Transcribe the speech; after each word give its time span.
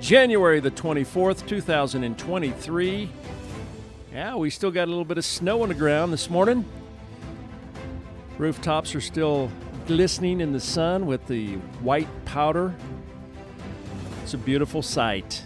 January 0.00 0.60
the 0.60 0.70
24th, 0.70 1.46
2023. 1.46 3.10
Yeah, 4.12 4.36
we 4.36 4.48
still 4.50 4.70
got 4.70 4.84
a 4.84 4.90
little 4.90 5.04
bit 5.04 5.18
of 5.18 5.24
snow 5.24 5.62
on 5.62 5.68
the 5.68 5.74
ground 5.74 6.12
this 6.12 6.30
morning. 6.30 6.64
Rooftops 8.38 8.94
are 8.94 9.00
still 9.00 9.50
glistening 9.88 10.40
in 10.40 10.52
the 10.52 10.60
sun 10.60 11.06
with 11.06 11.26
the 11.26 11.54
white 11.82 12.08
powder. 12.24 12.74
It's 14.22 14.34
a 14.34 14.38
beautiful 14.38 14.82
sight. 14.82 15.42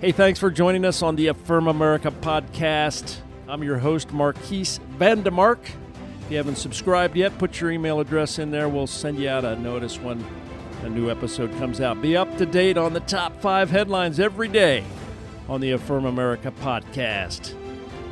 Hey, 0.00 0.12
thanks 0.12 0.38
for 0.38 0.50
joining 0.50 0.84
us 0.86 1.02
on 1.02 1.16
the 1.16 1.26
Affirm 1.26 1.68
America 1.68 2.10
podcast. 2.10 3.18
I'm 3.46 3.62
your 3.62 3.78
host, 3.78 4.12
Marquise 4.12 4.80
Vandemark. 4.98 5.58
If 5.62 6.30
you 6.30 6.38
haven't 6.38 6.56
subscribed 6.56 7.16
yet, 7.16 7.36
put 7.38 7.60
your 7.60 7.70
email 7.70 8.00
address 8.00 8.38
in 8.38 8.50
there. 8.50 8.68
We'll 8.68 8.86
send 8.86 9.18
you 9.18 9.28
out 9.28 9.44
a 9.44 9.56
notice 9.56 10.00
when 10.00 10.24
a 10.84 10.88
new 10.90 11.10
episode 11.10 11.50
comes 11.52 11.80
out. 11.80 12.02
Be 12.02 12.14
up 12.14 12.36
to 12.36 12.44
date 12.44 12.76
on 12.76 12.92
the 12.92 13.00
top 13.00 13.40
five 13.40 13.70
headlines 13.70 14.20
every 14.20 14.48
day 14.48 14.84
on 15.48 15.62
the 15.62 15.72
Affirm 15.72 16.04
America 16.04 16.52
podcast. 16.60 17.54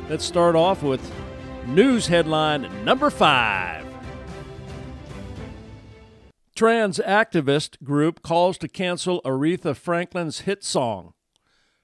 Let's 0.09 0.25
start 0.25 0.55
off 0.55 0.81
with 0.81 0.99
news 1.67 2.07
headline 2.07 2.67
number 2.83 3.11
five. 3.11 3.85
Trans 6.55 6.97
activist 6.97 7.83
group 7.83 8.23
calls 8.23 8.57
to 8.57 8.67
cancel 8.67 9.21
Aretha 9.21 9.75
Franklin's 9.75 10.41
hit 10.41 10.63
song. 10.63 11.13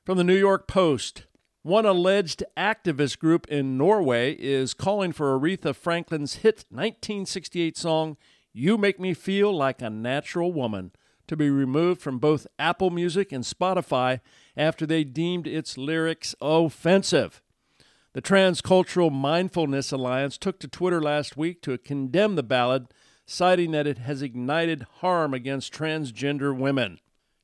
From 0.06 0.17
the 0.17 0.23
New 0.23 0.38
York 0.38 0.67
Post, 0.67 1.28
one 1.62 1.86
alleged 1.86 2.44
activist 2.58 3.20
group 3.20 3.48
in 3.48 3.78
Norway 3.78 4.34
is 4.40 4.73
calling 4.73 5.12
for 5.12 5.40
Aretha 5.40 5.76
Franklin's 5.76 6.38
hit 6.38 6.66
1968 6.70 7.78
song, 7.78 8.17
You 8.60 8.78
Make 8.78 9.00
Me 9.00 9.14
Feel 9.14 9.56
Like 9.56 9.82
a 9.82 9.90
Natural 9.90 10.52
Woman, 10.52 10.92
to 11.28 11.38
be 11.38 11.50
removed 11.50 12.02
from 12.02 12.20
both 12.20 12.46
Apple 12.60 12.90
Music 12.90 13.32
and 13.32 13.46
Spotify 13.46 14.20
after 14.58 14.86
they 14.86 15.06
deemed 15.06 15.48
its 15.48 15.78
lyrics 15.78 16.36
offensive. 16.42 17.42
The 18.12 18.22
Transcultural 18.22 19.14
Mindfulness 19.14 19.94
Alliance 19.94 20.38
took 20.38 20.60
to 20.60 20.68
Twitter 20.68 21.02
last 21.02 21.38
week 21.38 21.62
to 21.62 21.78
condemn 21.78 22.36
the 22.36 22.44
ballad, 22.44 22.88
citing 23.26 23.72
that 23.72 23.88
it 23.88 24.00
has 24.00 24.22
ignited 24.22 24.86
harm 24.98 25.34
against 25.34 25.73
transgender 25.73 26.54
women. 26.54 27.00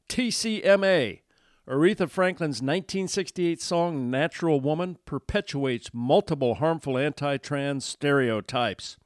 TCMA, 0.10 1.22
Aretha 1.66 2.10
Franklin's 2.10 2.62
1968 2.62 3.62
song 3.62 4.12
Natural 4.12 4.60
Woman, 4.60 4.98
perpetuates 5.06 5.92
multiple 5.94 6.56
harmful 6.56 6.98
anti 6.98 7.38
trans 7.38 7.86
stereotypes. 7.86 8.98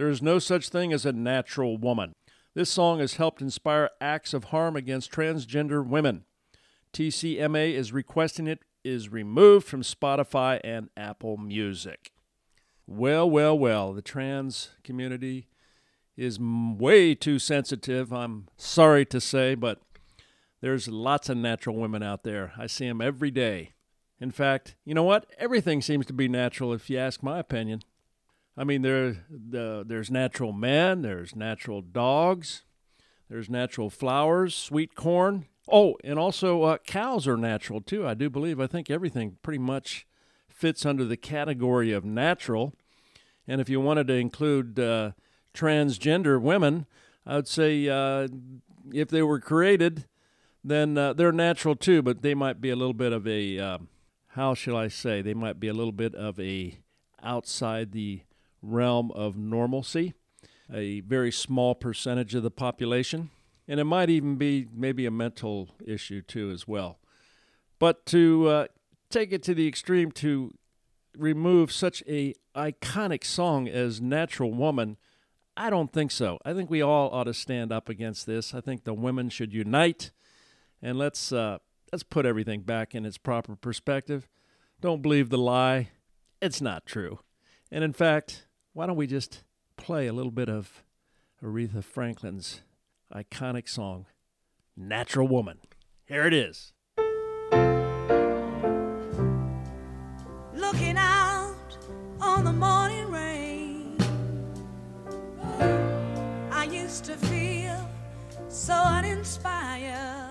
There 0.00 0.08
is 0.08 0.22
no 0.22 0.38
such 0.38 0.70
thing 0.70 0.94
as 0.94 1.04
a 1.04 1.12
natural 1.12 1.76
woman. 1.76 2.14
This 2.54 2.70
song 2.70 3.00
has 3.00 3.16
helped 3.16 3.42
inspire 3.42 3.90
acts 4.00 4.32
of 4.32 4.44
harm 4.44 4.74
against 4.74 5.12
transgender 5.12 5.86
women. 5.86 6.24
TCMA 6.94 7.74
is 7.74 7.92
requesting 7.92 8.46
it 8.46 8.60
is 8.82 9.10
removed 9.10 9.66
from 9.66 9.82
Spotify 9.82 10.58
and 10.64 10.88
Apple 10.96 11.36
Music. 11.36 12.12
Well, 12.86 13.28
well, 13.28 13.58
well, 13.58 13.92
the 13.92 14.00
trans 14.00 14.70
community 14.82 15.48
is 16.16 16.40
way 16.40 17.14
too 17.14 17.38
sensitive, 17.38 18.10
I'm 18.10 18.48
sorry 18.56 19.04
to 19.04 19.20
say, 19.20 19.54
but 19.54 19.82
there's 20.62 20.88
lots 20.88 21.28
of 21.28 21.36
natural 21.36 21.76
women 21.76 22.02
out 22.02 22.22
there. 22.22 22.54
I 22.56 22.68
see 22.68 22.88
them 22.88 23.02
every 23.02 23.30
day. 23.30 23.72
In 24.18 24.30
fact, 24.30 24.76
you 24.86 24.94
know 24.94 25.04
what? 25.04 25.26
Everything 25.36 25.82
seems 25.82 26.06
to 26.06 26.14
be 26.14 26.26
natural 26.26 26.72
if 26.72 26.88
you 26.88 26.96
ask 26.96 27.22
my 27.22 27.38
opinion. 27.38 27.82
I 28.56 28.64
mean, 28.64 28.82
there, 28.82 29.16
the, 29.30 29.84
there's 29.86 30.10
natural 30.10 30.52
men, 30.52 31.02
there's 31.02 31.34
natural 31.34 31.80
dogs, 31.80 32.62
there's 33.28 33.48
natural 33.48 33.90
flowers, 33.90 34.54
sweet 34.54 34.94
corn. 34.94 35.46
Oh, 35.70 35.96
and 36.02 36.18
also 36.18 36.62
uh, 36.64 36.78
cows 36.78 37.28
are 37.28 37.36
natural 37.36 37.80
too, 37.80 38.06
I 38.06 38.14
do 38.14 38.28
believe. 38.28 38.60
I 38.60 38.66
think 38.66 38.90
everything 38.90 39.36
pretty 39.42 39.60
much 39.60 40.06
fits 40.48 40.84
under 40.84 41.04
the 41.04 41.16
category 41.16 41.92
of 41.92 42.04
natural. 42.04 42.74
And 43.46 43.60
if 43.60 43.68
you 43.68 43.80
wanted 43.80 44.08
to 44.08 44.14
include 44.14 44.78
uh, 44.78 45.12
transgender 45.54 46.40
women, 46.40 46.86
I 47.24 47.36
would 47.36 47.48
say 47.48 47.88
uh, 47.88 48.28
if 48.92 49.08
they 49.08 49.22
were 49.22 49.40
created, 49.40 50.06
then 50.64 50.98
uh, 50.98 51.12
they're 51.12 51.32
natural 51.32 51.76
too, 51.76 52.02
but 52.02 52.22
they 52.22 52.34
might 52.34 52.60
be 52.60 52.70
a 52.70 52.76
little 52.76 52.94
bit 52.94 53.12
of 53.12 53.26
a, 53.26 53.58
uh, 53.58 53.78
how 54.28 54.54
shall 54.54 54.76
I 54.76 54.88
say, 54.88 55.22
they 55.22 55.34
might 55.34 55.60
be 55.60 55.68
a 55.68 55.74
little 55.74 55.92
bit 55.92 56.14
of 56.14 56.38
a 56.40 56.78
outside 57.22 57.92
the 57.92 58.22
realm 58.62 59.10
of 59.12 59.36
normalcy, 59.36 60.14
a 60.72 61.00
very 61.00 61.32
small 61.32 61.74
percentage 61.74 62.34
of 62.34 62.42
the 62.42 62.50
population. 62.50 63.30
And 63.66 63.78
it 63.78 63.84
might 63.84 64.10
even 64.10 64.36
be 64.36 64.66
maybe 64.74 65.06
a 65.06 65.10
mental 65.10 65.70
issue 65.84 66.22
too, 66.22 66.50
as 66.50 66.66
well. 66.66 66.98
But 67.78 68.04
to 68.06 68.48
uh, 68.48 68.66
take 69.10 69.32
it 69.32 69.42
to 69.44 69.54
the 69.54 69.68
extreme 69.68 70.10
to 70.12 70.52
remove 71.16 71.72
such 71.72 72.02
a 72.08 72.34
iconic 72.54 73.24
song 73.24 73.68
as 73.68 74.00
Natural 74.00 74.52
Woman, 74.52 74.96
I 75.56 75.70
don't 75.70 75.92
think 75.92 76.10
so. 76.10 76.38
I 76.44 76.52
think 76.52 76.70
we 76.70 76.82
all 76.82 77.10
ought 77.10 77.24
to 77.24 77.34
stand 77.34 77.72
up 77.72 77.88
against 77.88 78.26
this. 78.26 78.54
I 78.54 78.60
think 78.60 78.84
the 78.84 78.94
women 78.94 79.28
should 79.28 79.52
unite 79.52 80.10
and 80.82 80.98
let's 80.98 81.32
uh, 81.32 81.58
let's 81.92 82.02
put 82.02 82.26
everything 82.26 82.62
back 82.62 82.94
in 82.94 83.04
its 83.04 83.18
proper 83.18 83.56
perspective. 83.56 84.28
Don't 84.80 85.02
believe 85.02 85.28
the 85.28 85.38
lie. 85.38 85.90
It's 86.40 86.60
not 86.60 86.86
true. 86.86 87.20
And 87.70 87.84
in 87.84 87.92
fact, 87.92 88.46
why 88.72 88.86
don't 88.86 88.96
we 88.96 89.06
just 89.06 89.42
play 89.76 90.06
a 90.06 90.12
little 90.12 90.30
bit 90.30 90.48
of 90.48 90.84
Aretha 91.42 91.82
Franklin's 91.82 92.62
iconic 93.12 93.68
song, 93.68 94.06
Natural 94.76 95.26
Woman? 95.26 95.58
Here 96.06 96.26
it 96.26 96.32
is. 96.34 96.72
Looking 100.54 100.96
out 100.96 101.78
on 102.20 102.44
the 102.44 102.52
morning 102.52 103.10
rain, 103.10 103.96
I 106.50 106.68
used 106.70 107.04
to 107.06 107.16
feel 107.16 107.88
so 108.48 108.74
uninspired. 108.74 110.29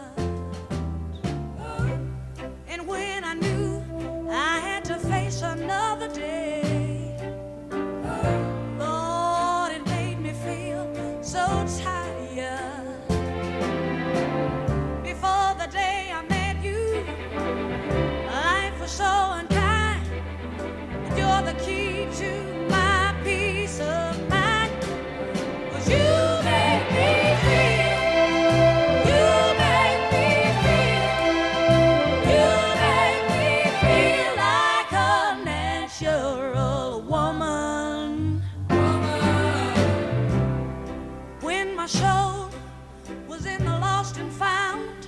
Was 43.28 43.46
in 43.46 43.64
the 43.64 43.78
lost 43.80 44.18
and 44.18 44.32
found, 44.32 44.99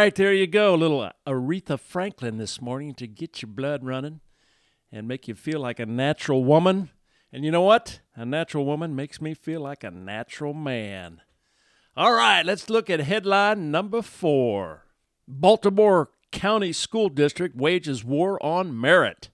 right, 0.00 0.14
there 0.14 0.32
you 0.32 0.46
go. 0.46 0.74
A 0.74 0.76
little 0.76 1.02
uh, 1.02 1.12
Aretha 1.26 1.78
Franklin 1.78 2.38
this 2.38 2.58
morning 2.58 2.94
to 2.94 3.06
get 3.06 3.42
your 3.42 3.50
blood 3.50 3.84
running 3.84 4.20
and 4.90 5.06
make 5.06 5.28
you 5.28 5.34
feel 5.34 5.60
like 5.60 5.78
a 5.78 5.84
natural 5.84 6.42
woman. 6.42 6.88
And 7.30 7.44
you 7.44 7.50
know 7.50 7.60
what? 7.60 8.00
A 8.16 8.24
natural 8.24 8.64
woman 8.64 8.96
makes 8.96 9.20
me 9.20 9.34
feel 9.34 9.60
like 9.60 9.84
a 9.84 9.90
natural 9.90 10.54
man. 10.54 11.20
All 11.98 12.14
right, 12.14 12.46
let's 12.46 12.70
look 12.70 12.88
at 12.88 13.00
headline 13.00 13.70
number 13.70 14.00
four 14.00 14.86
Baltimore 15.28 16.08
County 16.32 16.72
School 16.72 17.10
District 17.10 17.54
wages 17.54 18.02
war 18.02 18.42
on 18.42 18.80
merit. 18.80 19.28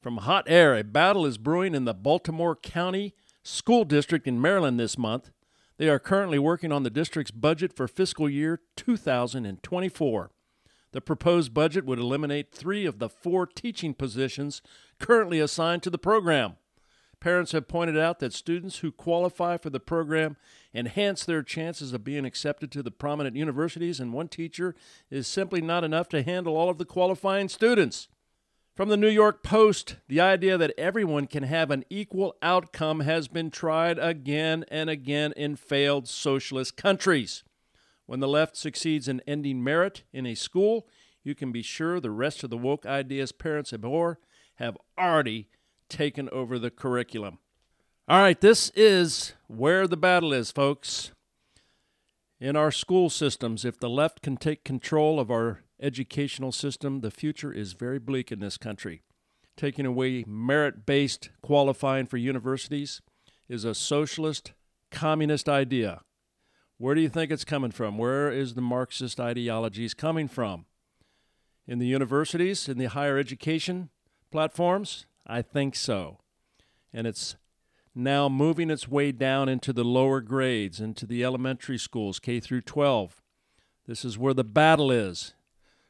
From 0.00 0.18
hot 0.18 0.44
air, 0.46 0.74
a 0.74 0.82
battle 0.82 1.26
is 1.26 1.36
brewing 1.36 1.74
in 1.74 1.84
the 1.84 1.92
Baltimore 1.92 2.56
County 2.56 3.12
School 3.42 3.84
District 3.84 4.26
in 4.26 4.40
Maryland 4.40 4.80
this 4.80 4.96
month. 4.96 5.30
They 5.76 5.88
are 5.88 5.98
currently 5.98 6.38
working 6.38 6.70
on 6.70 6.84
the 6.84 6.90
district's 6.90 7.32
budget 7.32 7.72
for 7.72 7.88
fiscal 7.88 8.28
year 8.28 8.60
2024. 8.76 10.30
The 10.92 11.00
proposed 11.00 11.52
budget 11.52 11.84
would 11.84 11.98
eliminate 11.98 12.52
three 12.52 12.86
of 12.86 13.00
the 13.00 13.08
four 13.08 13.46
teaching 13.46 13.94
positions 13.94 14.62
currently 15.00 15.40
assigned 15.40 15.82
to 15.82 15.90
the 15.90 15.98
program. 15.98 16.54
Parents 17.18 17.52
have 17.52 17.66
pointed 17.66 17.98
out 17.98 18.20
that 18.20 18.32
students 18.32 18.78
who 18.78 18.92
qualify 18.92 19.56
for 19.56 19.70
the 19.70 19.80
program 19.80 20.36
enhance 20.72 21.24
their 21.24 21.42
chances 21.42 21.92
of 21.92 22.04
being 22.04 22.24
accepted 22.24 22.70
to 22.70 22.82
the 22.82 22.90
prominent 22.90 23.34
universities, 23.34 23.98
and 23.98 24.12
one 24.12 24.28
teacher 24.28 24.76
is 25.10 25.26
simply 25.26 25.60
not 25.60 25.82
enough 25.82 26.08
to 26.10 26.22
handle 26.22 26.56
all 26.56 26.68
of 26.68 26.78
the 26.78 26.84
qualifying 26.84 27.48
students. 27.48 28.08
From 28.74 28.88
the 28.88 28.96
New 28.96 29.08
York 29.08 29.44
Post, 29.44 29.98
the 30.08 30.20
idea 30.20 30.58
that 30.58 30.74
everyone 30.76 31.28
can 31.28 31.44
have 31.44 31.70
an 31.70 31.84
equal 31.88 32.34
outcome 32.42 33.00
has 33.00 33.28
been 33.28 33.52
tried 33.52 34.00
again 34.00 34.64
and 34.66 34.90
again 34.90 35.32
in 35.36 35.54
failed 35.54 36.08
socialist 36.08 36.76
countries. 36.76 37.44
When 38.06 38.18
the 38.18 38.26
left 38.26 38.56
succeeds 38.56 39.06
in 39.06 39.22
ending 39.28 39.62
merit 39.62 40.02
in 40.12 40.26
a 40.26 40.34
school, 40.34 40.88
you 41.22 41.36
can 41.36 41.52
be 41.52 41.62
sure 41.62 42.00
the 42.00 42.10
rest 42.10 42.42
of 42.42 42.50
the 42.50 42.58
woke 42.58 42.84
ideas 42.84 43.30
parents 43.30 43.72
abhor 43.72 44.18
have 44.56 44.76
already 44.98 45.50
taken 45.88 46.28
over 46.30 46.58
the 46.58 46.72
curriculum. 46.72 47.38
All 48.08 48.18
right, 48.18 48.40
this 48.40 48.70
is 48.74 49.34
where 49.46 49.86
the 49.86 49.96
battle 49.96 50.32
is, 50.32 50.50
folks. 50.50 51.12
In 52.40 52.56
our 52.56 52.72
school 52.72 53.10
systems, 53.10 53.64
if 53.64 53.78
the 53.78 53.88
left 53.88 54.20
can 54.20 54.36
take 54.36 54.64
control 54.64 55.20
of 55.20 55.30
our 55.30 55.62
educational 55.80 56.52
system, 56.52 57.00
the 57.00 57.10
future 57.10 57.52
is 57.52 57.74
very 57.74 57.98
bleak 57.98 58.32
in 58.32 58.40
this 58.40 58.58
country. 58.58 59.02
Taking 59.56 59.86
away 59.86 60.24
merit 60.26 60.84
based 60.84 61.30
qualifying 61.42 62.06
for 62.06 62.16
universities 62.16 63.00
is 63.48 63.64
a 63.64 63.74
socialist, 63.74 64.52
communist 64.90 65.48
idea. 65.48 66.02
Where 66.76 66.96
do 66.96 67.00
you 67.00 67.08
think 67.08 67.30
it's 67.30 67.44
coming 67.44 67.70
from? 67.70 67.98
Where 67.98 68.32
is 68.32 68.54
the 68.54 68.60
Marxist 68.60 69.20
ideologies 69.20 69.94
coming 69.94 70.26
from? 70.26 70.66
In 71.68 71.78
the 71.78 71.86
universities, 71.86 72.68
in 72.68 72.78
the 72.78 72.86
higher 72.86 73.16
education 73.16 73.90
platforms? 74.32 75.06
I 75.24 75.40
think 75.40 75.76
so. 75.76 76.18
And 76.92 77.06
it's 77.06 77.36
now 77.94 78.28
moving 78.28 78.70
its 78.70 78.88
way 78.88 79.12
down 79.12 79.48
into 79.48 79.72
the 79.72 79.84
lower 79.84 80.20
grades, 80.20 80.80
into 80.80 81.06
the 81.06 81.24
elementary 81.24 81.78
schools, 81.78 82.18
K 82.18 82.40
through 82.40 82.62
12. 82.62 83.22
This 83.86 84.04
is 84.04 84.18
where 84.18 84.34
the 84.34 84.44
battle 84.44 84.90
is 84.90 85.34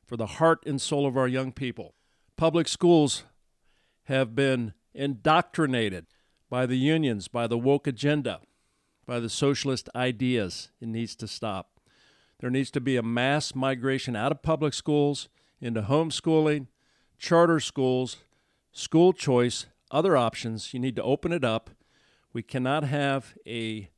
for 0.04 0.16
the 0.16 0.26
heart 0.26 0.62
and 0.66 0.80
soul 0.80 1.06
of 1.06 1.16
our 1.16 1.28
young 1.28 1.52
people. 1.52 1.94
Public 2.36 2.68
schools 2.68 3.24
have 4.04 4.34
been 4.34 4.74
indoctrinated 4.92 6.06
by 6.50 6.66
the 6.66 6.76
unions, 6.76 7.28
by 7.28 7.46
the 7.46 7.58
woke 7.58 7.86
agenda 7.86 8.40
by 9.06 9.20
the 9.20 9.28
socialist 9.28 9.88
ideas. 9.94 10.70
It 10.80 10.88
needs 10.88 11.14
to 11.16 11.28
stop. 11.28 11.80
There 12.40 12.50
needs 12.50 12.70
to 12.72 12.80
be 12.80 12.96
a 12.96 13.02
mass 13.02 13.54
migration 13.54 14.16
out 14.16 14.32
of 14.32 14.42
public 14.42 14.74
schools 14.74 15.28
into 15.60 15.82
homeschooling, 15.82 16.66
charter 17.18 17.60
schools, 17.60 18.18
school 18.72 19.12
choice, 19.12 19.66
other 19.90 20.16
options. 20.16 20.74
You 20.74 20.80
need 20.80 20.96
to 20.96 21.02
open 21.02 21.32
it 21.32 21.44
up. 21.44 21.70
We 22.34 22.42
cannot 22.42 22.82
have 22.82 23.36
a 23.46 23.88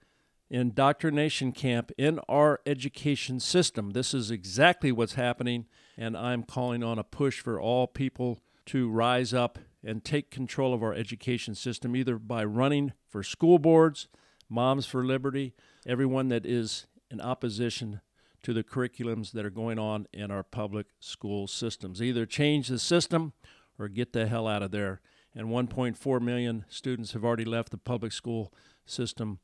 indoctrination 0.50 1.52
camp 1.52 1.90
in 1.96 2.20
our 2.28 2.60
education 2.66 3.40
system. 3.40 3.90
This 3.90 4.12
is 4.12 4.30
exactly 4.30 4.92
what's 4.92 5.14
happening, 5.14 5.64
and 5.96 6.14
I'm 6.16 6.42
calling 6.42 6.84
on 6.84 6.98
a 6.98 7.02
push 7.02 7.40
for 7.40 7.58
all 7.58 7.86
people 7.86 8.38
to 8.66 8.90
rise 8.90 9.32
up 9.32 9.58
and 9.82 10.04
take 10.04 10.30
control 10.30 10.74
of 10.74 10.82
our 10.82 10.92
education 10.92 11.54
system, 11.54 11.96
either 11.96 12.18
by 12.18 12.44
running 12.44 12.92
for 13.08 13.22
school 13.22 13.58
boards, 13.58 14.06
Moms 14.50 14.84
for 14.84 15.02
Liberty, 15.02 15.54
everyone 15.86 16.28
that 16.28 16.44
is 16.44 16.86
in 17.10 17.22
opposition 17.22 18.02
to 18.42 18.52
the 18.52 18.62
curriculums 18.62 19.32
that 19.32 19.46
are 19.46 19.50
going 19.50 19.78
on 19.78 20.06
in 20.12 20.30
our 20.30 20.42
public 20.42 20.88
school 21.00 21.46
systems. 21.46 22.02
Either 22.02 22.26
change 22.26 22.68
the 22.68 22.78
system 22.78 23.32
or 23.78 23.88
get 23.88 24.12
the 24.12 24.26
hell 24.26 24.46
out 24.46 24.62
of 24.62 24.72
there. 24.72 25.00
And 25.36 25.48
1.4 25.48 26.20
million 26.22 26.64
students 26.66 27.12
have 27.12 27.22
already 27.22 27.44
left 27.44 27.70
the 27.70 27.76
public 27.76 28.12
school 28.12 28.54
system 28.86 29.38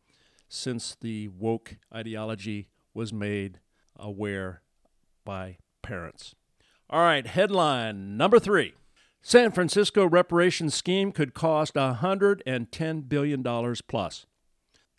since 0.48 0.96
the 0.98 1.28
woke 1.28 1.76
ideology 1.94 2.68
was 2.94 3.12
made 3.12 3.60
aware 3.96 4.62
by 5.24 5.58
parents. 5.82 6.34
All 6.88 7.00
right, 7.00 7.26
headline 7.26 8.16
number 8.16 8.38
three 8.38 8.72
San 9.20 9.52
Francisco 9.52 10.06
reparations 10.06 10.74
scheme 10.74 11.12
could 11.12 11.34
cost 11.34 11.74
$110 11.74 13.08
billion 13.08 13.76
plus. 13.86 14.26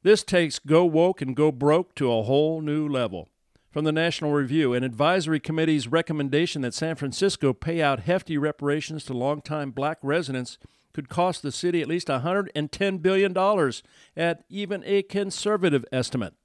This 0.03 0.23
takes 0.23 0.59
Go 0.59 0.85
Woke 0.85 1.21
and 1.21 1.35
Go 1.35 1.51
Broke 1.51 1.95
to 1.95 2.11
a 2.11 2.23
whole 2.23 2.61
new 2.61 2.87
level. 2.87 3.29
From 3.71 3.85
the 3.85 3.91
National 3.91 4.31
Review, 4.31 4.73
an 4.73 4.83
advisory 4.83 5.39
committee's 5.39 5.87
recommendation 5.87 6.61
that 6.61 6.75
San 6.75 6.95
Francisco 6.95 7.53
pay 7.53 7.81
out 7.81 8.01
hefty 8.01 8.37
reparations 8.37 9.03
to 9.05 9.13
longtime 9.13 9.71
black 9.71 9.97
residents 10.03 10.59
could 10.93 11.09
cost 11.09 11.41
the 11.41 11.51
city 11.51 11.81
at 11.81 11.87
least 11.87 12.07
$110 12.07 13.01
billion 13.01 13.71
at 14.15 14.43
even 14.49 14.83
a 14.85 15.01
conservative 15.03 15.85
estimate. 15.91 16.35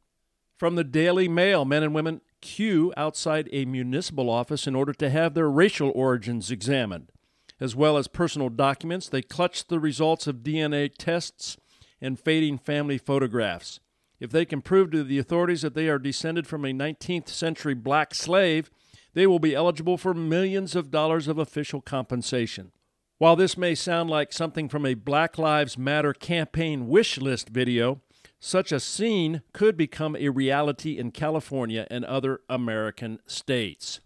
From 0.57 0.75
the 0.75 0.85
Daily 0.85 1.29
Mail, 1.29 1.65
men 1.65 1.83
and 1.83 1.95
women 1.95 2.21
queue 2.41 2.93
outside 2.97 3.49
a 3.53 3.65
municipal 3.65 4.31
office 4.31 4.67
in 4.67 4.75
order 4.75 4.93
to 4.95 5.11
have 5.11 5.35
their 5.35 5.51
racial 5.51 5.93
origins 5.95 6.51
examined. 6.51 7.13
As 7.61 7.77
well 7.77 7.97
as 7.97 8.09
personal 8.09 8.49
documents, 8.49 9.09
they 9.09 9.23
clutch 9.23 9.67
the 9.67 9.81
results 9.81 10.27
of 10.27 10.37
DNA 10.37 10.91
tests 10.97 11.57
and 12.01 12.19
fading 12.19 12.59
family 12.59 12.99
photographs. 12.99 13.81
If 14.21 14.31
they 14.31 14.45
can 14.45 14.63
prove 14.63 14.91
to 14.93 15.05
the 15.05 15.19
authorities 15.19 15.63
that 15.63 15.75
they 15.75 15.89
are 15.89 15.99
descended 15.99 16.47
from 16.47 16.65
a 16.65 16.73
19th 16.73 17.29
century 17.29 17.75
black 17.75 18.15
slave, 18.15 18.71
they 19.15 19.27
will 19.27 19.39
be 19.39 19.55
eligible 19.55 19.97
for 19.97 20.15
millions 20.15 20.77
of 20.77 20.91
dollars 20.91 21.29
of 21.29 21.39
official 21.39 21.81
compensation. 21.81 22.73
While 23.19 23.35
this 23.35 23.59
may 23.59 23.75
sound 23.75 24.09
like 24.09 24.33
something 24.33 24.69
from 24.69 24.87
a 24.87 24.95
Black 24.95 25.39
Lives 25.39 25.77
Matter 25.77 26.13
campaign 26.13 26.87
wish 26.87 27.19
list 27.19 27.49
video, 27.49 28.01
such 28.39 28.71
a 28.71 28.79
scene 28.79 29.43
could 29.53 29.77
become 29.77 30.15
a 30.15 30.29
reality 30.29 30.97
in 30.97 31.11
California 31.11 31.85
and 31.91 32.05
other 32.05 32.43
American 32.49 33.19
states. 33.27 33.99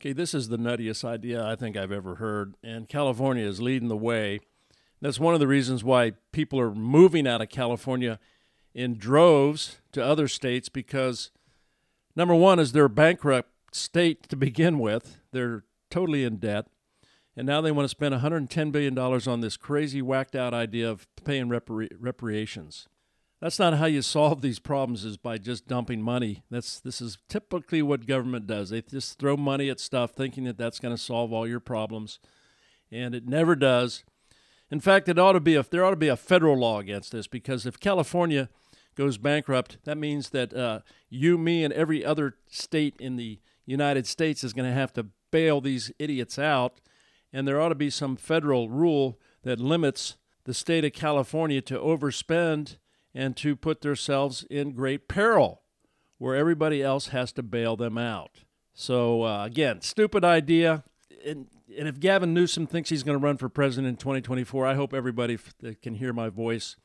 Okay, 0.00 0.14
this 0.14 0.32
is 0.32 0.48
the 0.48 0.56
nuttiest 0.56 1.04
idea 1.04 1.44
I 1.44 1.56
think 1.56 1.76
I've 1.76 1.92
ever 1.92 2.14
heard, 2.14 2.54
and 2.62 2.88
California 2.88 3.44
is 3.44 3.60
leading 3.60 3.88
the 3.88 3.96
way. 3.98 4.40
That's 5.02 5.20
one 5.20 5.34
of 5.34 5.40
the 5.40 5.46
reasons 5.46 5.84
why 5.84 6.12
people 6.32 6.58
are 6.58 6.74
moving 6.74 7.28
out 7.28 7.42
of 7.42 7.50
California 7.50 8.18
in 8.74 8.96
droves 8.96 9.78
to 9.92 10.02
other 10.02 10.26
states 10.26 10.70
because 10.70 11.32
number 12.16 12.34
one 12.34 12.58
is 12.58 12.72
they're 12.72 12.88
bankrupt 12.88 13.50
state 13.72 14.26
to 14.30 14.36
begin 14.36 14.78
with. 14.78 15.20
They're 15.32 15.64
totally 15.90 16.24
in 16.24 16.36
debt. 16.36 16.66
And 17.38 17.46
now 17.46 17.60
they 17.60 17.70
want 17.70 17.84
to 17.84 17.88
spend 17.88 18.12
$110 18.12 18.72
billion 18.72 18.98
on 18.98 19.40
this 19.40 19.56
crazy, 19.56 20.02
whacked 20.02 20.34
out 20.34 20.52
idea 20.52 20.90
of 20.90 21.06
paying 21.24 21.48
repara- 21.48 21.92
reparations. 21.96 22.88
That's 23.40 23.60
not 23.60 23.74
how 23.74 23.86
you 23.86 24.02
solve 24.02 24.42
these 24.42 24.58
problems 24.58 25.04
is 25.04 25.16
by 25.16 25.38
just 25.38 25.68
dumping 25.68 26.02
money. 26.02 26.42
That's 26.50 26.80
this 26.80 27.00
is 27.00 27.16
typically 27.28 27.80
what 27.80 28.08
government 28.08 28.48
does. 28.48 28.70
They 28.70 28.82
just 28.82 29.20
throw 29.20 29.36
money 29.36 29.70
at 29.70 29.78
stuff 29.78 30.10
thinking 30.10 30.42
that 30.44 30.58
that's 30.58 30.80
going 30.80 30.92
to 30.92 31.00
solve 31.00 31.32
all 31.32 31.46
your 31.46 31.60
problems. 31.60 32.18
And 32.90 33.14
it 33.14 33.28
never 33.28 33.54
does. 33.54 34.02
In 34.68 34.80
fact, 34.80 35.08
it 35.08 35.16
ought 35.16 35.34
to 35.34 35.40
be 35.40 35.54
a, 35.54 35.62
there 35.62 35.84
ought 35.84 35.90
to 35.90 35.96
be 35.96 36.08
a 36.08 36.16
federal 36.16 36.58
law 36.58 36.80
against 36.80 37.12
this 37.12 37.28
because 37.28 37.66
if 37.66 37.78
California 37.78 38.48
goes 38.96 39.16
bankrupt, 39.16 39.78
that 39.84 39.96
means 39.96 40.30
that 40.30 40.52
uh, 40.52 40.80
you, 41.08 41.38
me, 41.38 41.62
and 41.62 41.72
every 41.72 42.04
other 42.04 42.34
state 42.50 42.96
in 42.98 43.14
the 43.14 43.38
United 43.64 44.08
States 44.08 44.42
is 44.42 44.52
going 44.52 44.68
to 44.68 44.74
have 44.74 44.92
to 44.94 45.06
bail 45.30 45.60
these 45.60 45.92
idiots 46.00 46.36
out. 46.36 46.80
And 47.32 47.46
there 47.46 47.60
ought 47.60 47.68
to 47.70 47.74
be 47.74 47.90
some 47.90 48.16
federal 48.16 48.68
rule 48.68 49.18
that 49.42 49.60
limits 49.60 50.16
the 50.44 50.54
state 50.54 50.84
of 50.84 50.92
California 50.92 51.60
to 51.62 51.78
overspend 51.78 52.78
and 53.14 53.36
to 53.36 53.54
put 53.56 53.80
themselves 53.80 54.44
in 54.50 54.72
great 54.72 55.08
peril 55.08 55.62
where 56.18 56.36
everybody 56.36 56.82
else 56.82 57.08
has 57.08 57.32
to 57.32 57.42
bail 57.42 57.76
them 57.76 57.96
out. 57.96 58.44
So, 58.74 59.22
uh, 59.24 59.44
again, 59.44 59.80
stupid 59.80 60.24
idea. 60.24 60.84
And 61.26 61.48
and 61.76 61.86
if 61.86 62.00
Gavin 62.00 62.32
Newsom 62.32 62.66
thinks 62.66 62.88
he's 62.88 63.02
going 63.02 63.18
to 63.18 63.22
run 63.22 63.36
for 63.36 63.48
president 63.48 63.88
in 63.88 63.96
2024, 63.96 64.66
I 64.66 64.74
hope 64.74 64.94
everybody 64.94 65.38
that 65.60 65.82
can 65.82 65.94
hear 65.94 66.12
my 66.12 66.28
voice 66.28 66.76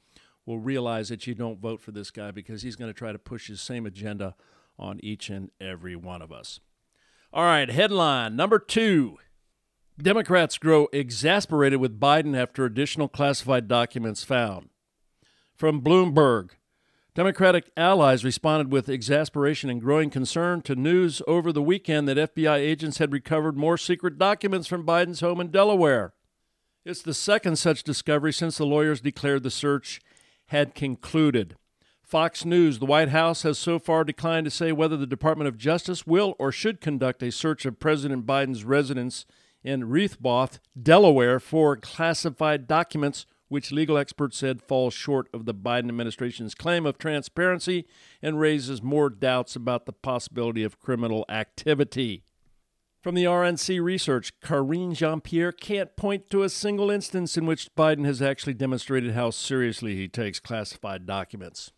will 0.46 0.60
realize 0.60 1.10
that 1.10 1.26
you 1.26 1.34
don't 1.34 1.60
vote 1.60 1.80
for 1.80 1.92
this 1.92 2.12
guy 2.12 2.32
because 2.32 2.64
he's 2.64 2.76
going 2.76 2.90
to 2.90 2.98
try 2.98 3.12
to 3.12 3.20
push 3.20 3.48
his 3.48 3.62
same 3.62 3.86
agenda 3.86 4.36
on 4.78 5.00
each 5.02 5.30
and 5.30 5.52
every 5.62 5.96
one 5.96 6.22
of 6.22 6.32
us. 6.32 6.60
All 7.32 7.46
right, 7.46 7.70
headline 7.70 8.36
number 8.36 8.60
two 8.60 9.20
Democrats 10.02 10.58
grow 10.58 10.88
exasperated 10.92 11.80
with 11.80 12.00
Biden 12.00 12.36
after 12.36 12.66
additional 12.66 13.08
classified 13.08 13.68
documents 13.68 14.24
found. 14.24 14.70
From 15.56 15.82
Bloomberg 15.82 16.52
Democratic 17.14 17.70
allies 17.78 18.26
responded 18.26 18.72
with 18.72 18.90
exasperation 18.90 19.70
and 19.70 19.80
growing 19.80 20.10
concern 20.10 20.64
to 20.64 20.76
news 20.76 21.22
over 21.28 21.52
the 21.52 21.62
weekend 21.62 22.08
that 22.08 22.36
FBI 22.36 22.58
agents 22.58 22.98
had 22.98 23.14
recovered 23.14 23.56
more 23.56 23.78
secret 23.78 24.18
documents 24.18 24.68
from 24.68 24.84
Biden's 24.84 25.20
home 25.20 25.40
in 25.40 25.52
Delaware. 25.52 26.14
It's 26.84 27.04
the 27.04 27.14
second 27.14 27.58
such 27.58 27.84
discovery 27.84 28.34
since 28.34 28.58
the 28.58 28.66
lawyers 28.66 29.00
declared 29.00 29.44
the 29.44 29.52
search 29.52 30.02
had 30.48 30.74
concluded. 30.74 31.56
Fox 32.02 32.44
News 32.44 32.80
The 32.80 32.88
White 32.88 33.10
House 33.10 33.44
has 33.44 33.60
so 33.60 33.78
far 33.78 34.04
declined 34.04 34.46
to 34.46 34.52
say 34.52 34.72
whether 34.72 34.98
the 34.98 35.06
Department 35.06 35.48
of 35.48 35.58
Justice 35.58 36.08
will 36.08 36.36
or 36.40 36.52
should 36.52 36.82
conduct 36.82 37.22
a 37.22 37.32
search 37.32 37.64
of 37.66 37.80
President 37.80 38.26
Biden's 38.26 38.66
residence 38.66 39.28
in 39.63 39.89
Rehoboth, 39.89 40.60
Delaware, 40.82 41.39
for 41.39 41.77
classified 41.77 42.67
documents 42.67 43.25
which 43.53 43.72
legal 43.72 44.00
experts 44.00 44.38
said 44.38 44.63
falls 44.63 44.96
short 44.96 45.27
of 45.32 45.46
the 45.46 45.53
Biden 45.53 45.88
administration's 45.88 46.55
claim 46.55 46.88
of 46.88 46.98
transparency 46.98 47.86
and 48.20 48.39
raises 48.39 48.82
more 48.82 49.12
doubts 49.12 49.55
about 49.55 49.86
the 49.86 49.93
possibility 49.93 50.63
of 50.63 50.79
criminal 50.79 51.24
activity. 51.29 52.24
From 53.03 53.13
the 53.13 53.25
RNC 53.25 53.84
research, 53.84 54.34
Karine 54.39 54.96
Jean 54.96 55.22
Pierre 55.22 55.51
can't 55.51 55.96
point 55.96 56.32
to 56.32 56.41
a 56.41 56.50
single 56.50 56.89
instance 56.89 57.38
in 57.38 57.46
which 57.46 57.70
Biden 57.75 58.05
has 58.05 58.22
actually 58.24 58.55
demonstrated 58.55 59.13
how 59.13 59.29
seriously 59.29 59.96
he 59.96 60.08
takes 60.08 60.39
classified 60.39 61.05
documents. 61.05 61.72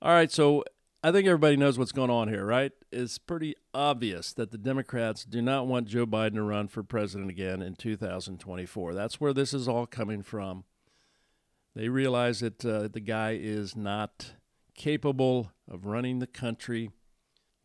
All 0.00 0.12
right, 0.12 0.30
so 0.30 0.62
I 1.02 1.12
think 1.12 1.26
everybody 1.26 1.56
knows 1.56 1.78
what's 1.78 1.92
going 1.92 2.10
on 2.10 2.28
here, 2.28 2.44
right? 2.44 2.72
It's 2.92 3.16
pretty 3.16 3.54
obvious 3.72 4.34
that 4.34 4.50
the 4.50 4.58
Democrats 4.58 5.24
do 5.24 5.40
not 5.40 5.66
want 5.66 5.88
Joe 5.88 6.04
Biden 6.04 6.34
to 6.34 6.42
run 6.42 6.68
for 6.68 6.82
president 6.82 7.30
again 7.30 7.62
in 7.62 7.74
2024. 7.74 8.92
That's 8.92 9.18
where 9.18 9.32
this 9.32 9.54
is 9.54 9.66
all 9.66 9.86
coming 9.86 10.22
from. 10.22 10.64
They 11.74 11.88
realize 11.88 12.40
that 12.40 12.62
uh, 12.66 12.88
the 12.88 13.00
guy 13.00 13.38
is 13.40 13.74
not 13.74 14.34
capable 14.74 15.52
of 15.66 15.86
running 15.86 16.18
the 16.18 16.26
country. 16.26 16.90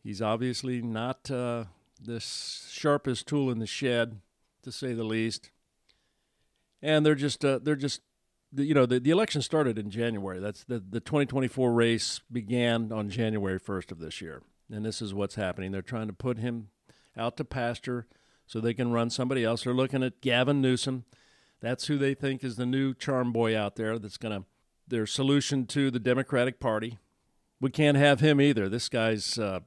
He's 0.02 0.22
obviously 0.22 0.80
not 0.80 1.30
uh, 1.30 1.64
the 2.00 2.20
sharpest 2.20 3.26
tool 3.26 3.50
in 3.50 3.58
the 3.58 3.66
shed, 3.66 4.20
to 4.62 4.72
say 4.72 4.94
the 4.94 5.04
least. 5.04 5.50
And 6.80 7.04
they're 7.04 7.14
just 7.14 7.44
uh, 7.44 7.58
they're 7.62 7.76
just 7.76 8.00
you 8.64 8.74
know 8.74 8.86
the, 8.86 9.00
the 9.00 9.10
election 9.10 9.42
started 9.42 9.78
in 9.78 9.90
January. 9.90 10.38
That's 10.38 10.64
the 10.64 10.78
the 10.78 11.00
2024 11.00 11.72
race 11.72 12.20
began 12.30 12.92
on 12.92 13.10
January 13.10 13.60
1st 13.60 13.92
of 13.92 13.98
this 13.98 14.20
year, 14.20 14.42
and 14.70 14.84
this 14.84 15.02
is 15.02 15.12
what's 15.12 15.34
happening. 15.34 15.72
They're 15.72 15.82
trying 15.82 16.06
to 16.06 16.12
put 16.12 16.38
him 16.38 16.68
out 17.16 17.36
to 17.36 17.44
pasture 17.44 18.06
so 18.46 18.60
they 18.60 18.74
can 18.74 18.92
run 18.92 19.10
somebody 19.10 19.44
else. 19.44 19.64
They're 19.64 19.72
looking 19.74 20.02
at 20.02 20.20
Gavin 20.20 20.60
Newsom 20.60 21.04
that's 21.60 21.86
who 21.86 21.98
they 21.98 22.14
think 22.14 22.44
is 22.44 22.56
the 22.56 22.66
new 22.66 22.94
charm 22.94 23.32
boy 23.32 23.56
out 23.56 23.76
there 23.76 23.98
that's 23.98 24.18
to, 24.18 24.44
their 24.86 25.06
solution 25.06 25.66
to 25.66 25.90
the 25.90 25.98
Democratic 25.98 26.60
Party. 26.60 26.98
We 27.60 27.70
can't 27.70 27.96
have 27.96 28.20
him 28.20 28.40
either. 28.40 28.68
This 28.68 28.88
guy's, 28.88 29.38
uh, 29.38 29.60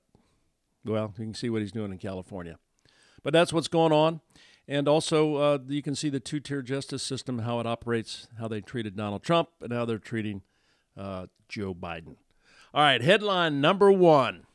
well, 0.85 1.13
you 1.17 1.25
can 1.25 1.33
see 1.33 1.49
what 1.49 1.61
he's 1.61 1.71
doing 1.71 1.91
in 1.91 1.97
California. 1.97 2.57
But 3.23 3.33
that's 3.33 3.51
what's 3.51 3.67
going 3.67 3.91
on. 3.91 4.21
And 4.69 4.87
also, 4.87 5.37
uh, 5.37 5.57
you 5.67 5.81
can 5.81 5.95
see 5.95 6.09
the 6.09 6.19
two 6.19 6.39
tier 6.39 6.61
justice 6.61 7.01
system, 7.01 7.39
how 7.39 7.59
it 7.59 7.65
operates, 7.65 8.27
how 8.37 8.47
they 8.47 8.61
treated 8.61 8.95
Donald 8.95 9.23
Trump, 9.23 9.49
and 9.61 9.73
how 9.73 9.83
they're 9.83 9.97
treating 9.97 10.43
uh, 10.95 11.25
Joe 11.47 11.73
Biden. 11.73 12.17
All 12.71 12.83
right, 12.83 13.01
headline 13.01 13.61
number 13.61 13.91
one. 13.91 14.45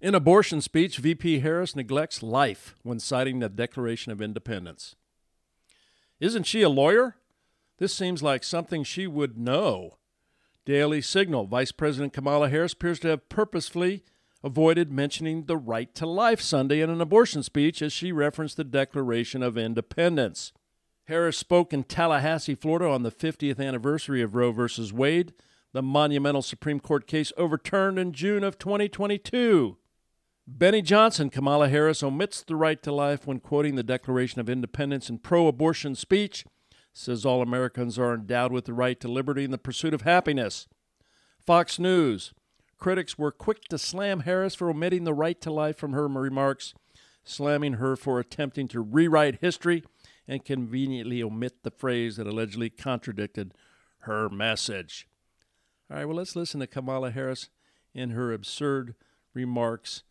In 0.00 0.14
abortion 0.14 0.60
speech, 0.60 0.98
VP 0.98 1.40
Harris 1.40 1.74
neglects 1.74 2.22
life 2.22 2.76
when 2.84 3.00
citing 3.00 3.40
the 3.40 3.48
Declaration 3.48 4.12
of 4.12 4.22
Independence. 4.22 4.94
Isn't 6.20 6.44
she 6.44 6.62
a 6.62 6.68
lawyer? 6.68 7.16
This 7.78 7.92
seems 7.92 8.22
like 8.22 8.44
something 8.44 8.84
she 8.84 9.08
would 9.08 9.36
know. 9.36 9.96
Daily 10.64 11.02
Signal 11.02 11.46
Vice 11.46 11.72
President 11.72 12.12
Kamala 12.12 12.50
Harris 12.50 12.72
appears 12.72 13.00
to 13.00 13.08
have 13.08 13.28
purposefully 13.28 14.04
avoided 14.42 14.92
mentioning 14.92 15.44
the 15.44 15.56
right 15.56 15.94
to 15.94 16.06
life 16.06 16.40
Sunday 16.40 16.80
in 16.80 16.90
an 16.90 17.00
abortion 17.00 17.42
speech 17.42 17.82
as 17.82 17.92
she 17.92 18.12
referenced 18.12 18.56
the 18.56 18.64
Declaration 18.64 19.42
of 19.42 19.58
Independence. 19.58 20.52
Harris 21.06 21.38
spoke 21.38 21.72
in 21.72 21.84
Tallahassee, 21.84 22.54
Florida 22.54 22.88
on 22.88 23.02
the 23.02 23.12
50th 23.12 23.60
anniversary 23.60 24.22
of 24.22 24.34
Roe 24.34 24.52
v. 24.52 24.92
Wade, 24.92 25.32
the 25.72 25.82
monumental 25.82 26.42
Supreme 26.42 26.80
Court 26.80 27.06
case 27.06 27.32
overturned 27.36 27.98
in 27.98 28.12
June 28.12 28.42
of 28.42 28.58
2022. 28.58 29.76
Benny 30.48 30.80
Johnson, 30.80 31.28
Kamala 31.28 31.68
Harris 31.68 32.02
omits 32.02 32.42
the 32.42 32.54
right 32.56 32.80
to 32.82 32.92
life 32.92 33.26
when 33.26 33.40
quoting 33.40 33.74
the 33.74 33.82
Declaration 33.82 34.40
of 34.40 34.48
Independence 34.48 35.10
in 35.10 35.18
pro 35.18 35.48
abortion 35.48 35.94
speech, 35.94 36.44
says 36.92 37.26
all 37.26 37.42
Americans 37.42 37.98
are 37.98 38.14
endowed 38.14 38.52
with 38.52 38.64
the 38.64 38.72
right 38.72 38.98
to 39.00 39.08
liberty 39.08 39.44
and 39.44 39.52
the 39.52 39.58
pursuit 39.58 39.92
of 39.92 40.02
happiness. 40.02 40.68
Fox 41.44 41.78
News. 41.78 42.32
Critics 42.78 43.18
were 43.18 43.32
quick 43.32 43.64
to 43.64 43.78
slam 43.78 44.20
Harris 44.20 44.54
for 44.54 44.68
omitting 44.70 45.04
the 45.04 45.14
right 45.14 45.40
to 45.40 45.50
life 45.50 45.76
from 45.76 45.92
her 45.92 46.06
remarks, 46.08 46.74
slamming 47.24 47.74
her 47.74 47.96
for 47.96 48.20
attempting 48.20 48.68
to 48.68 48.80
rewrite 48.80 49.40
history 49.40 49.82
and 50.28 50.44
conveniently 50.44 51.22
omit 51.22 51.62
the 51.62 51.70
phrase 51.70 52.16
that 52.16 52.26
allegedly 52.26 52.70
contradicted 52.70 53.54
her 54.00 54.28
message. 54.28 55.08
All 55.90 55.96
right, 55.96 56.04
well, 56.04 56.16
let's 56.16 56.36
listen 56.36 56.60
to 56.60 56.66
Kamala 56.66 57.10
Harris 57.10 57.48
in 57.94 58.10
her 58.10 58.32
absurd 58.32 58.94
remarks 59.34 60.02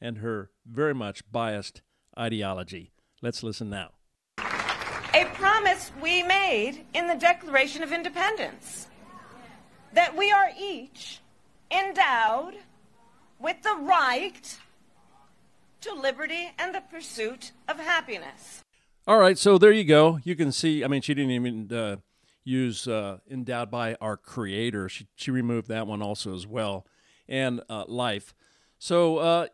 and 0.00 0.18
her 0.18 0.50
very 0.66 0.94
much 0.94 1.30
biased 1.30 1.82
ideology. 2.18 2.92
Let's 3.20 3.42
listen 3.42 3.68
now. 3.70 3.90
A 4.38 5.26
promise 5.34 5.92
we 6.02 6.22
made 6.22 6.84
in 6.94 7.06
the 7.06 7.14
Declaration 7.14 7.82
of 7.82 7.92
Independence 7.92 8.88
that 9.92 10.16
we 10.16 10.32
are 10.32 10.50
each 10.58 11.20
endowed 11.70 12.54
with 13.38 13.62
the 13.62 13.76
right 13.80 14.58
to 15.80 15.94
liberty 15.94 16.52
and 16.58 16.74
the 16.74 16.80
pursuit 16.80 17.52
of 17.68 17.78
happiness. 17.78 18.62
All 19.06 19.18
right, 19.18 19.36
so 19.36 19.58
there 19.58 19.72
you 19.72 19.84
go. 19.84 20.18
You 20.24 20.34
can 20.34 20.50
see, 20.50 20.82
I 20.82 20.88
mean, 20.88 21.02
she 21.02 21.12
didn't 21.12 21.32
even 21.32 21.70
uh, 21.70 21.96
use 22.42 22.88
uh, 22.88 23.18
endowed 23.30 23.70
by 23.70 23.96
our 24.00 24.16
creator. 24.16 24.88
She, 24.88 25.06
she 25.14 25.30
removed 25.30 25.68
that 25.68 25.86
one 25.86 26.00
also 26.00 26.34
as 26.34 26.46
well, 26.46 26.86
and 27.28 27.60
uh, 27.68 27.84
life. 27.86 28.34
So, 28.78 29.18
uh, 29.18 29.46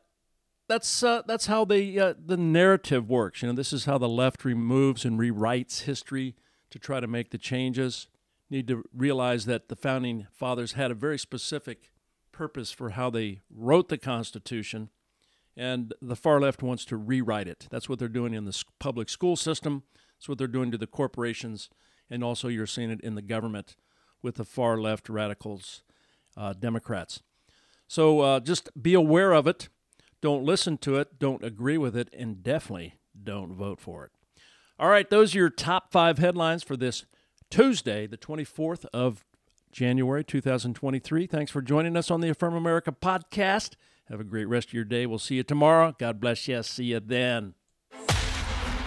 that's 0.71 1.02
uh, 1.02 1.23
that's 1.26 1.47
how 1.47 1.64
the 1.64 1.99
uh, 1.99 2.14
the 2.25 2.37
narrative 2.37 3.11
works. 3.11 3.43
You 3.43 3.49
know, 3.49 3.55
this 3.55 3.73
is 3.73 3.87
how 3.87 3.99
the 3.99 4.09
left 4.09 4.45
removes 4.45 5.05
and 5.05 5.19
rewrites 5.19 5.83
history 5.83 6.37
to 6.71 6.79
try 6.79 7.00
to 7.00 7.09
make 7.09 7.31
the 7.31 7.38
changes. 7.38 8.07
Need 8.49 8.69
to 8.69 8.85
realize 8.95 9.47
that 9.47 9.69
the 9.69 9.75
founding 9.75 10.29
fathers 10.33 10.75
had 10.75 10.93
a 10.93 10.95
very 10.95 11.19
specific 11.19 11.90
purpose 12.32 12.72
for 12.72 12.90
how 12.90 13.10
they 13.10 13.40
wrote 13.50 13.88
the 13.88 13.99
Constitution, 13.99 14.90
and 15.56 15.94
the 16.00 16.16
far 16.16 16.40
left 16.40 16.62
wants 16.62 16.84
to 16.87 16.96
rewrite 16.96 17.49
it. 17.49 17.66
That's 17.70 17.88
what 17.88 17.99
they're 17.99 18.08
doing 18.08 18.34
in 18.34 18.44
the 18.44 18.64
public 18.78 19.08
school 19.08 19.37
system. 19.37 19.82
That's 20.16 20.28
what 20.28 20.38
they're 20.38 20.46
doing 20.46 20.70
to 20.70 20.78
the 20.78 20.87
corporations, 20.87 21.70
and 22.08 22.22
also 22.22 22.49
you're 22.49 22.66
seeing 22.66 22.90
it 22.90 23.00
in 23.00 23.14
the 23.14 23.22
government 23.22 23.76
with 24.22 24.37
the 24.37 24.44
far 24.44 24.78
left 24.78 25.08
radicals, 25.08 25.82
uh, 26.37 26.52
Democrats. 26.52 27.22
So 27.88 28.20
uh, 28.20 28.40
just 28.40 28.70
be 28.80 28.94
aware 28.94 29.32
of 29.32 29.46
it 29.46 29.68
don't 30.20 30.44
listen 30.44 30.76
to 30.78 30.96
it, 30.96 31.18
don't 31.18 31.42
agree 31.42 31.78
with 31.78 31.96
it, 31.96 32.08
and 32.12 32.42
definitely 32.42 32.94
don't 33.20 33.52
vote 33.52 33.80
for 33.80 34.04
it. 34.04 34.12
All 34.78 34.88
right, 34.88 35.08
those 35.08 35.34
are 35.34 35.38
your 35.38 35.50
top 35.50 35.92
five 35.92 36.18
headlines 36.18 36.62
for 36.62 36.76
this 36.76 37.04
Tuesday, 37.50 38.06
the 38.06 38.16
24th 38.16 38.87
of 38.92 39.25
January 39.72 40.24
2023. 40.24 41.26
Thanks 41.26 41.50
for 41.50 41.62
joining 41.62 41.96
us 41.96 42.10
on 42.10 42.20
the 42.20 42.28
Affirm 42.30 42.54
America 42.54 42.92
podcast. 42.92 43.74
Have 44.08 44.20
a 44.20 44.24
great 44.24 44.46
rest 44.46 44.68
of 44.68 44.74
your 44.74 44.84
day. 44.84 45.06
We'll 45.06 45.18
see 45.18 45.36
you 45.36 45.42
tomorrow. 45.42 45.94
God 45.98 46.20
bless 46.20 46.48
you. 46.48 46.62
See 46.62 46.84
you 46.84 47.00
then. 47.00 47.54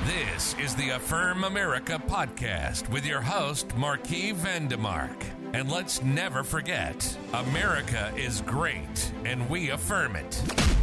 This 0.06 0.54
is 0.60 0.76
the 0.76 0.90
Affirm 0.90 1.46
America 1.46 2.02
podcast 2.08 2.90
with 2.90 3.06
your 3.06 3.22
host, 3.22 3.74
Marquis 3.78 4.34
Vandemark. 4.34 5.16
And 5.54 5.72
let's 5.72 6.04
never 6.04 6.44
forget 6.44 7.18
America 7.34 8.12
is 8.18 8.42
great, 8.42 9.14
and 9.24 9.50
we 9.50 9.70
affirm 9.70 10.18
it. 10.18 10.83